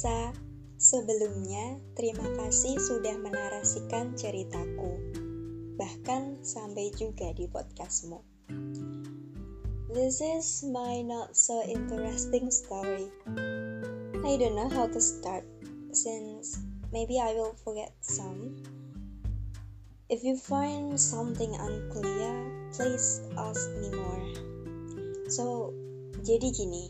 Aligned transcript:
Nisa, 0.00 0.32
sebelumnya 0.80 1.76
terima 1.92 2.24
kasih 2.40 2.80
sudah 2.80 3.20
menarasikan 3.20 4.16
ceritaku, 4.16 4.96
bahkan 5.76 6.40
sampai 6.40 6.88
juga 6.96 7.36
di 7.36 7.44
podcastmu. 7.44 8.24
This 9.92 10.24
is 10.24 10.64
my 10.64 11.04
not 11.04 11.36
so 11.36 11.60
interesting 11.68 12.48
story. 12.48 13.12
I 14.24 14.40
don't 14.40 14.56
know 14.56 14.72
how 14.72 14.88
to 14.88 15.00
start, 15.04 15.44
since 15.92 16.56
maybe 16.96 17.20
I 17.20 17.36
will 17.36 17.52
forget 17.60 17.92
some. 18.00 18.56
If 20.08 20.24
you 20.24 20.40
find 20.40 20.96
something 20.96 21.52
unclear, 21.60 22.32
please 22.72 23.20
ask 23.36 23.68
me 23.76 23.92
more. 23.92 24.24
So, 25.28 25.76
jadi 26.24 26.56
gini, 26.56 26.88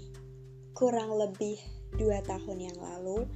kurang 0.79 1.19
lebih 1.19 1.80
dua 1.97 2.23
tahun 2.27 2.71
yang 2.71 2.79
lalu, 2.79 3.27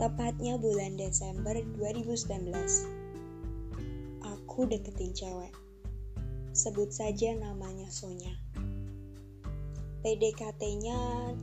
tepatnya 0.00 0.56
bulan 0.58 0.96
Desember 0.96 1.54
2019, 1.76 2.50
aku 4.24 4.66
deketin 4.66 5.12
cewek. 5.14 5.54
Sebut 6.50 6.90
saja 6.90 7.36
namanya 7.38 7.86
Sonya. 7.86 8.34
PDKT-nya 10.00 10.96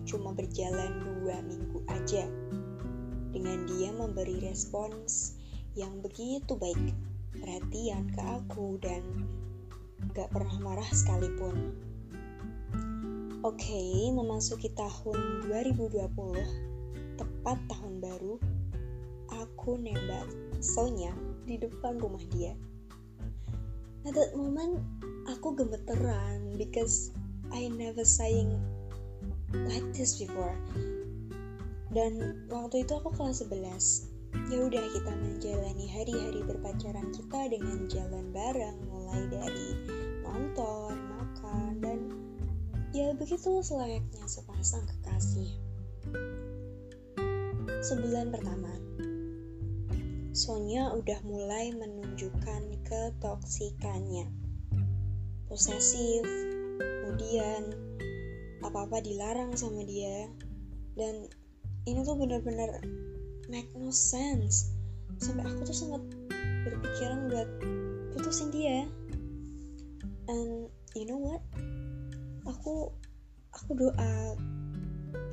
cuma 0.09 0.33
berjalan 0.33 0.91
dua 1.05 1.39
minggu 1.45 1.79
aja. 1.87 2.25
Dengan 3.31 3.69
dia 3.69 3.93
memberi 3.93 4.41
respons 4.41 5.37
yang 5.77 6.01
begitu 6.01 6.57
baik, 6.57 6.97
perhatian 7.37 8.09
ke 8.09 8.21
aku 8.25 8.81
dan 8.81 9.05
gak 10.17 10.33
pernah 10.33 10.57
marah 10.57 10.89
sekalipun. 10.89 11.86
Oke, 13.47 13.63
okay, 13.63 14.11
memasuki 14.11 14.67
tahun 14.75 15.47
2020, 15.47 16.03
tepat 17.15 17.55
tahun 17.71 18.03
baru, 18.03 18.35
aku 19.31 19.79
nembak 19.79 20.27
Sonya 20.59 21.15
di 21.47 21.55
depan 21.55 21.95
rumah 21.95 22.19
dia. 22.35 22.51
At 24.03 24.19
that 24.19 24.35
moment, 24.35 24.83
aku 25.31 25.55
gemeteran 25.55 26.59
because 26.59 27.15
I 27.47 27.71
never 27.71 28.03
saying 28.03 28.51
like 29.55 29.95
this 29.95 30.19
before. 30.19 30.59
Dan 31.95 32.43
waktu 32.51 32.83
itu 32.83 32.99
aku 32.99 33.15
kelas 33.15 33.47
11. 33.47 34.51
Ya 34.51 34.59
udah 34.59 34.85
kita 34.91 35.13
menjalani 35.23 35.87
hari-hari 35.87 36.43
berpacaran 36.43 37.15
kita 37.15 37.47
dengan 37.47 37.87
jalan 37.87 38.27
bareng 38.35 38.75
mulai 38.91 39.23
dari 39.31 39.67
nonton, 40.27 41.16
Ya 42.97 43.13
begitu 43.13 43.61
selayaknya 43.61 44.25
sepasang 44.25 44.81
kekasih. 44.89 45.53
Sebulan 47.85 48.33
pertama, 48.33 48.73
Sonya 50.33 50.89
udah 50.97 51.21
mulai 51.21 51.77
menunjukkan 51.77 52.81
ketoksikannya. 52.89 54.33
Posesif, 55.45 56.25
kemudian 56.81 57.69
apa-apa 58.65 59.05
dilarang 59.05 59.53
sama 59.53 59.85
dia, 59.85 60.33
dan 60.97 61.29
ini 61.85 62.01
tuh 62.01 62.17
bener-bener 62.17 62.81
make 63.45 63.69
no 63.77 63.93
sense. 63.93 64.73
Sampai 65.21 65.45
aku 65.45 65.69
tuh 65.69 65.77
sempat 65.85 66.01
berpikiran 66.65 67.29
buat 67.29 67.49
putusin 68.17 68.49
dia. 68.49 68.89
And 70.33 70.73
you 70.97 71.05
know 71.05 71.21
what? 71.21 71.45
Aku 72.47 72.89
aku 73.51 73.71
doa 73.75 74.39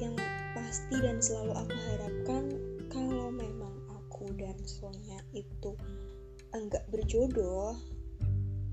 yang 0.02 0.14
pasti 0.54 0.98
dan 0.98 1.22
selalu 1.22 1.54
aku 1.54 1.76
harapkan 1.94 2.44
kalau 2.90 3.30
memang 3.30 3.74
aku 3.94 4.34
dan 4.34 4.58
Sonya 4.66 5.22
itu 5.30 5.78
enggak 6.50 6.82
berjodoh 6.90 7.78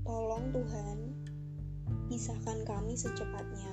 tolong 0.02 0.50
Tuhan 0.50 0.98
pisahkan 2.10 2.66
kami 2.66 2.98
secepatnya. 2.98 3.72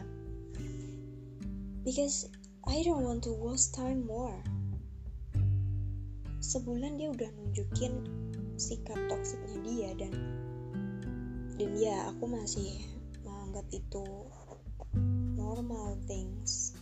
Because 1.84 2.30
I 2.64 2.86
don't 2.86 3.04
want 3.04 3.26
to 3.26 3.34
waste 3.34 3.74
time 3.74 4.06
more. 4.06 4.40
Sebulan 6.40 6.96
dia 6.96 7.12
udah 7.12 7.30
nunjukin 7.36 8.06
sikap 8.60 8.96
toksiknya 9.08 9.58
dia 9.64 9.90
dan 9.96 10.14
dan 11.60 11.72
ya 11.76 12.08
aku 12.12 12.32
masih 12.32 12.80
menganggap 13.28 13.68
itu 13.76 14.08
normal 15.50 15.98
things. 16.06 16.78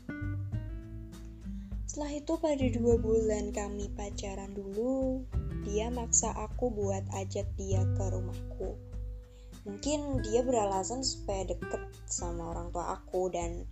Setelah 1.88 2.20
itu 2.20 2.36
pada 2.36 2.68
dua 2.68 3.00
bulan 3.00 3.56
kami 3.56 3.88
pacaran 3.96 4.52
dulu, 4.52 5.24
dia 5.64 5.88
maksa 5.88 6.36
aku 6.36 6.68
buat 6.76 7.08
ajak 7.16 7.48
dia 7.56 7.80
ke 7.96 8.04
rumahku. 8.12 8.76
Mungkin 9.64 10.20
dia 10.20 10.44
beralasan 10.44 11.00
supaya 11.00 11.48
deket 11.48 11.80
sama 12.12 12.52
orang 12.52 12.76
tua 12.76 13.00
aku 13.00 13.32
dan 13.32 13.64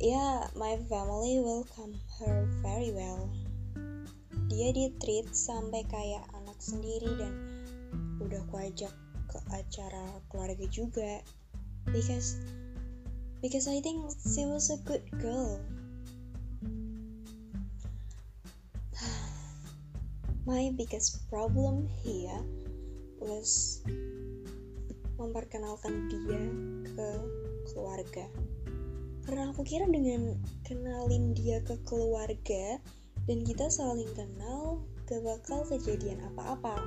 ya 0.00 0.16
yeah, 0.16 0.36
my 0.56 0.80
family 0.88 1.44
welcome 1.44 1.92
her 2.16 2.48
very 2.64 2.96
well. 2.96 3.28
Dia 4.48 4.72
di 4.72 4.88
treat 5.04 5.28
sampai 5.36 5.84
kayak 5.84 6.24
anak 6.32 6.56
sendiri 6.64 7.12
dan 7.20 7.32
udah 8.24 8.40
aku 8.40 8.56
ajak 8.56 8.92
ke 9.28 9.38
acara 9.52 10.04
keluarga 10.32 10.64
juga 10.72 11.20
because 11.92 12.40
because 13.40 13.64
I 13.68 13.80
think 13.80 14.04
she 14.20 14.44
was 14.44 14.68
a 14.68 14.76
good 14.84 15.04
girl. 15.16 15.60
My 20.46 20.72
biggest 20.76 21.24
problem 21.32 21.88
here 22.04 22.44
was 23.20 23.80
memperkenalkan 25.16 26.08
dia 26.12 26.40
ke 26.92 27.08
keluarga. 27.72 28.28
Karena 29.24 29.52
aku 29.52 29.64
kira 29.64 29.84
dengan 29.88 30.36
kenalin 30.64 31.32
dia 31.36 31.60
ke 31.64 31.76
keluarga 31.84 32.80
dan 33.28 33.44
kita 33.44 33.68
saling 33.68 34.08
kenal, 34.16 34.84
gak 35.04 35.20
bakal 35.24 35.64
kejadian 35.68 36.20
apa-apa. 36.32 36.80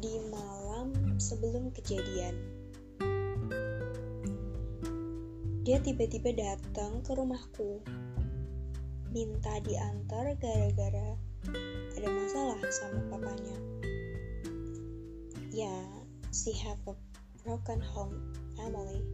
Di 0.00 0.14
malam 0.32 0.94
sebelum 1.20 1.74
kejadian, 1.76 2.59
Dia 5.60 5.76
tiba-tiba 5.76 6.32
datang 6.32 7.04
ke 7.04 7.12
rumahku, 7.12 7.84
minta 9.12 9.60
diantar 9.60 10.32
gara-gara 10.40 11.20
ada 12.00 12.08
masalah 12.08 12.60
sama 12.72 13.00
papanya. 13.12 13.58
Ya, 15.52 15.76
she 16.32 16.56
have 16.56 16.80
a 16.88 16.96
broken 17.44 17.84
home 17.84 18.32
family. 18.56 19.04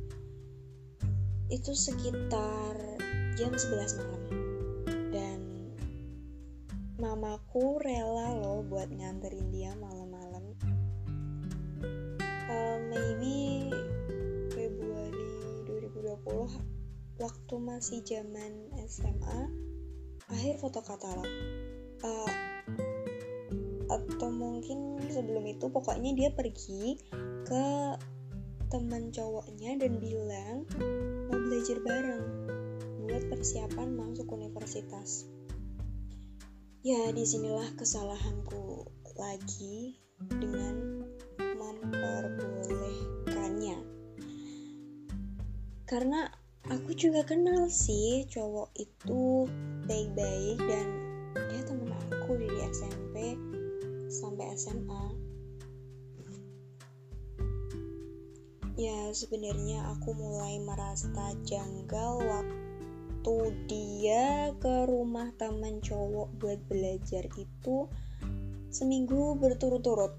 Itu 1.50 1.74
sekitar 1.74 2.78
jam 3.34 3.50
11 3.50 3.98
malam. 3.98 4.22
Dan 5.10 5.40
mamaku 7.02 7.82
rela 7.82 8.38
loh 8.38 8.62
buat 8.62 8.86
nganterin 8.94 9.50
dia 9.50 9.74
malam-malam. 9.74 10.05
Waktu 17.26 17.54
masih 17.58 18.06
zaman 18.06 18.70
SMA 18.86 19.50
akhir 20.30 20.62
foto 20.62 20.78
katalog 20.78 21.26
uh, 22.06 22.34
atau 23.90 24.30
mungkin 24.30 25.02
sebelum 25.10 25.42
itu 25.50 25.66
pokoknya 25.66 26.14
dia 26.14 26.30
pergi 26.30 27.02
ke 27.42 27.66
teman 28.70 29.10
cowoknya 29.10 29.74
dan 29.74 29.98
bilang 29.98 30.70
mau 31.26 31.38
belajar 31.50 31.82
bareng 31.82 32.24
buat 33.06 33.22
persiapan 33.30 33.94
masuk 33.94 34.26
universitas. 34.30 35.26
Ya 36.86 37.10
di 37.10 37.26
sinilah 37.26 37.74
kesalahanku 37.74 38.86
lagi 39.18 39.98
dengan 40.18 41.02
memperbolehkannya. 41.58 43.78
Karena 45.86 46.30
aku 46.72 46.90
juga 46.96 47.22
kenal 47.22 47.70
sih 47.70 48.26
cowok 48.26 48.74
itu 48.74 49.46
baik-baik 49.86 50.58
dan 50.66 50.86
dia 51.50 51.62
temen 51.62 51.90
aku 52.10 52.38
dari 52.38 52.58
SMP 52.70 53.38
sampai 54.10 54.46
SMA 54.58 55.04
ya 58.76 59.08
sebenarnya 59.16 59.88
aku 59.96 60.12
mulai 60.12 60.60
merasa 60.60 61.08
janggal 61.48 62.20
waktu 62.20 63.36
dia 63.66 64.52
ke 64.60 64.84
rumah 64.84 65.32
teman 65.40 65.80
cowok 65.80 66.28
buat 66.36 66.60
belajar 66.68 67.24
itu 67.40 67.88
seminggu 68.68 69.40
berturut-turut. 69.40 70.12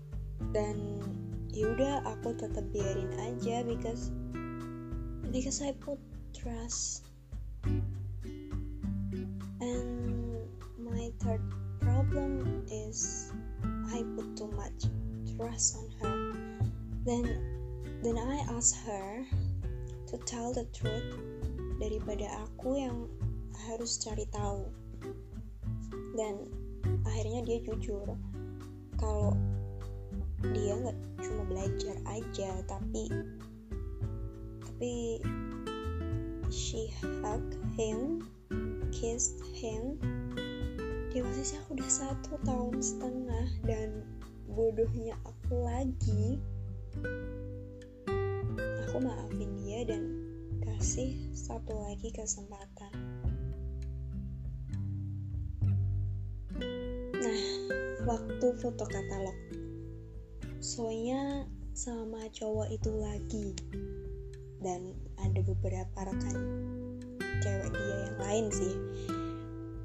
Dan 0.53 1.01
yaudah 1.53 2.01
aku 2.05 2.33
tetap 2.33 2.65
biarin 2.73 3.13
aja 3.21 3.61
because 3.65 4.09
because 5.29 5.61
I 5.61 5.73
put 5.77 6.01
trust 6.37 7.07
And 9.67 10.45
my 10.77 11.11
third 11.19 11.41
problem 11.81 12.63
is 12.69 13.31
I 13.89 14.05
put 14.15 14.37
too 14.37 14.51
much 14.53 14.85
trust 15.35 15.75
on 15.75 15.87
her. 15.99 16.15
Then 17.03 17.25
then 18.05 18.17
I 18.21 18.45
ask 18.53 18.77
her 18.85 19.25
to 20.07 20.15
tell 20.29 20.53
the 20.53 20.69
truth 20.69 21.17
daripada 21.81 22.29
aku 22.45 22.77
yang 22.77 23.09
harus 23.67 23.97
cari 23.97 24.29
tahu. 24.29 24.69
Dan 26.13 26.45
akhirnya 27.03 27.41
dia 27.43 27.59
jujur 27.65 28.13
kalau 29.01 29.33
dia 30.53 30.77
nggak 30.77 30.97
cuma 31.17 31.43
belajar 31.49 31.97
aja 32.05 32.61
tapi 32.69 33.09
tapi 34.61 35.17
she 36.49 36.91
hugged 37.01 37.55
him 37.75 38.23
kissed 38.97 39.43
him. 39.53 39.99
Di 41.11 41.21
posisi 41.21 41.53
aku 41.57 41.77
udah 41.77 41.91
satu 41.91 42.33
tahun 42.41 42.75
setengah 42.81 43.47
dan 43.65 43.89
bodohnya 44.49 45.13
aku 45.21 45.53
lagi. 45.61 46.41
Aku 48.87 48.97
maafin 48.97 49.51
dia 49.61 49.85
dan 49.85 50.03
kasih 50.65 51.13
satu 51.37 51.77
lagi 51.77 52.09
kesempatan. 52.09 52.93
Nah 57.17 57.41
waktu 58.07 58.47
foto 58.57 58.85
katalog. 58.89 59.37
Soalnya 60.57 61.45
sama 61.77 62.25
cowok 62.33 62.73
itu 62.73 62.91
lagi 62.97 63.53
dan 64.61 64.93
ada 65.21 65.39
beberapa 65.45 65.97
rekan 66.07 66.37
cewek 67.41 67.71
dia 67.73 67.95
yang 68.09 68.17
lain 68.19 68.45
sih. 68.49 68.75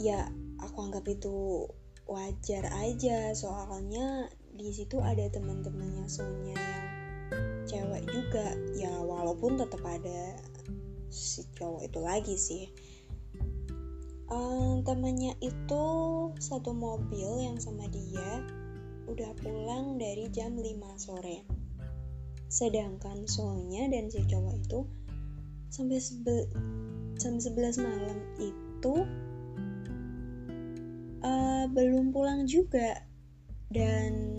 Ya 0.01 0.21
aku 0.61 0.89
anggap 0.89 1.05
itu 1.09 1.69
wajar 2.09 2.65
aja. 2.81 3.33
Soalnya 3.37 4.29
di 4.53 4.73
situ 4.73 5.01
ada 5.01 5.29
teman-temannya 5.29 6.07
Sonya 6.09 6.57
yang 6.57 6.87
cewek 7.69 8.05
juga. 8.09 8.47
Ya 8.77 8.93
walaupun 9.01 9.61
tetap 9.61 9.83
ada 9.85 10.37
si 11.13 11.45
cowok 11.57 11.83
itu 11.87 11.99
lagi 12.01 12.37
sih. 12.37 12.65
Um, 14.33 14.81
temannya 14.81 15.37
itu 15.45 15.85
satu 16.41 16.73
mobil 16.73 17.45
yang 17.45 17.61
sama 17.61 17.85
dia 17.93 18.41
udah 19.05 19.29
pulang 19.45 20.01
dari 20.01 20.33
jam 20.33 20.57
5 20.57 20.65
sore 20.97 21.45
sedangkan 22.53 23.25
Sonya 23.25 23.89
dan 23.89 24.13
si 24.13 24.21
cowok 24.29 24.55
itu 24.61 24.85
sampai 25.73 25.97
sebe 25.97 26.53
jam 27.17 27.41
11 27.41 27.81
malam 27.81 28.19
itu 28.37 28.95
uh, 31.25 31.65
belum 31.73 32.13
pulang 32.13 32.45
juga. 32.45 33.01
Dan 33.73 34.37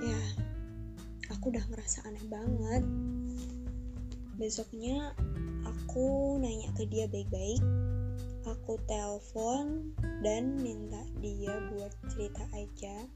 ya 0.00 0.20
aku 1.28 1.52
udah 1.52 1.60
ngerasa 1.68 2.08
aneh 2.08 2.24
banget. 2.32 2.82
Besoknya 4.40 5.12
aku 5.68 6.40
nanya 6.40 6.72
ke 6.72 6.88
dia 6.88 7.04
baik-baik. 7.04 7.60
Aku 8.48 8.80
telepon 8.88 9.92
dan 10.24 10.56
minta 10.56 11.04
dia 11.20 11.52
buat 11.68 11.92
cerita 12.08 12.48
aja 12.56 13.06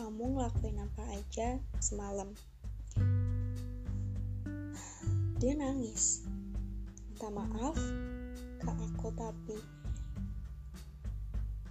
kamu 0.00 0.32
ngelakuin 0.32 0.80
apa 0.80 1.02
aja 1.12 1.60
semalam. 1.76 2.32
Dia 5.36 5.52
nangis. 5.60 6.24
Minta 7.12 7.28
maaf 7.28 7.76
ke 8.64 8.64
aku 8.64 9.12
tapi 9.12 9.60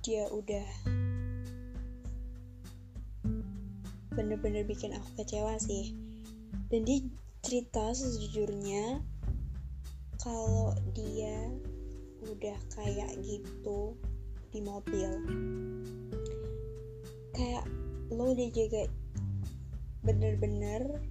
dia 0.06 0.30
udah 0.30 0.70
bener-bener 4.14 4.62
bikin 4.62 4.94
aku 4.94 5.10
kecewa 5.18 5.58
sih. 5.58 5.98
Dan 6.70 6.86
dia 6.86 7.02
cerita 7.42 7.98
sejujurnya 7.98 9.02
kalau 10.22 10.78
dia 10.94 11.50
udah 12.30 12.58
kayak 12.78 13.10
gitu 13.26 13.98
di 14.54 14.62
mobil 14.62 15.18
lo 18.30 18.38
udah 18.38 18.54
jaga 18.54 18.86
bener-bener 20.06 21.02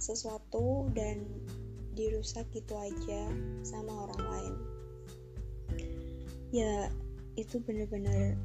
sesuatu 0.00 0.88
dan 0.96 1.20
dirusak 1.92 2.48
gitu 2.56 2.72
aja 2.80 3.28
sama 3.60 4.08
orang 4.08 4.24
lain 4.32 4.54
ya 6.48 6.88
itu 7.36 7.60
bener-bener 7.60 8.40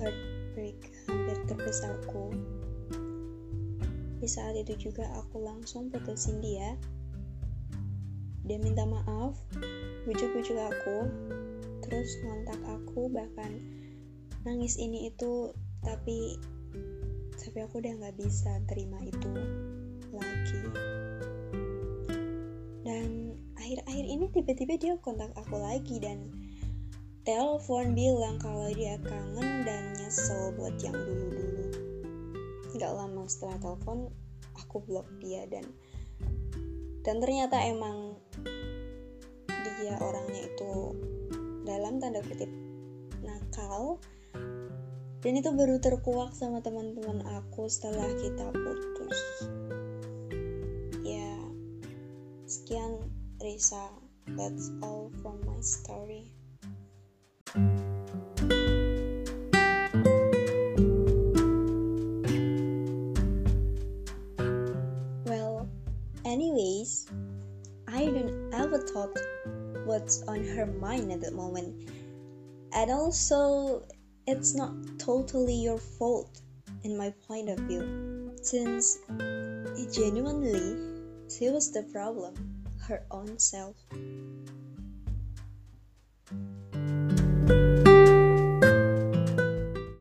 heartbreak 0.00 0.80
hampir 1.12 1.36
terbesarku 1.44 2.32
di 4.16 4.24
saat 4.24 4.56
itu 4.56 4.88
juga 4.88 5.04
aku 5.14 5.38
langsung 5.46 5.94
putusin 5.94 6.42
dia. 6.42 6.74
Dia 8.42 8.58
minta 8.58 8.82
maaf, 8.82 9.38
bujuk-bujuk 10.10 10.58
aku, 10.58 11.06
terus 11.86 12.18
ngontak 12.26 12.58
aku 12.66 13.06
bahkan 13.14 13.62
nangis 14.42 14.74
ini 14.74 15.06
itu 15.06 15.54
tapi 15.86 16.34
tapi 17.58 17.66
aku 17.74 17.82
udah 17.82 17.94
nggak 17.98 18.16
bisa 18.22 18.52
terima 18.70 19.02
itu 19.02 19.34
lagi. 20.14 20.62
Dan 22.86 23.34
akhir-akhir 23.58 24.04
ini 24.06 24.30
tiba-tiba 24.30 24.78
dia 24.78 24.94
kontak 25.02 25.34
aku 25.34 25.58
lagi 25.58 25.98
dan 25.98 26.30
telepon 27.26 27.98
bilang 27.98 28.38
kalau 28.38 28.70
dia 28.70 28.94
kangen 29.02 29.66
dan 29.66 29.90
nyesel 29.98 30.54
buat 30.54 30.78
yang 30.78 30.94
dulu-dulu. 30.94 31.66
Nggak 32.78 32.92
lama 32.94 33.26
setelah 33.26 33.58
telepon 33.58 34.06
aku 34.54 34.78
blok 34.86 35.10
dia 35.18 35.42
dan 35.50 35.66
dan 37.02 37.18
ternyata 37.18 37.58
emang 37.58 38.22
dia 39.82 39.98
orangnya 39.98 40.46
itu 40.46 40.94
dalam 41.66 41.98
tanda 41.98 42.22
kutip 42.22 42.54
nakal 43.26 43.98
dan 45.24 45.32
itu 45.34 45.50
baru 45.50 45.82
terkuak 45.82 46.34
sama 46.34 46.62
teman-teman 46.62 47.26
aku 47.38 47.66
setelah 47.66 48.06
kita 48.18 48.46
putus. 48.54 49.18
Ya 51.02 51.34
sekian 52.46 53.02
Risa. 53.42 53.90
That's 54.36 54.68
all 54.84 55.08
from 55.24 55.40
my 55.48 55.56
story. 55.64 56.28
Anyways, 66.28 67.08
I 67.88 68.04
don't 68.04 68.52
ever 68.52 68.76
thought 68.84 69.16
what's 69.88 70.20
on 70.28 70.44
her 70.44 70.66
mind 70.66 71.10
at 71.10 71.22
that 71.22 71.32
moment. 71.32 71.88
And 72.76 72.90
also, 72.90 73.88
it's 74.28 74.54
not 74.54 74.74
totally 74.98 75.54
your 75.54 75.78
fault 75.78 76.42
in 76.84 76.98
my 76.98 77.10
point 77.26 77.48
of 77.48 77.58
view, 77.60 78.30
since 78.42 78.98
it 79.18 79.90
genuinely, 79.90 80.76
she 81.30 81.48
was 81.48 81.72
the 81.72 81.82
problem, 81.84 82.34
her 82.86 83.02
own 83.10 83.38
self. 83.38 83.74